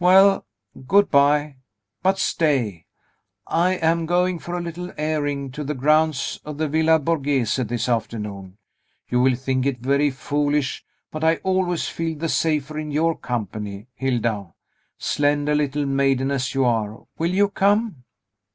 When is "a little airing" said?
4.56-5.50